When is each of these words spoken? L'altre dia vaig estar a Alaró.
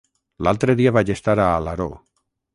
L'altre 0.47 0.75
dia 0.79 0.93
vaig 0.95 1.13
estar 1.17 1.37
a 1.37 1.47
Alaró. 1.59 1.89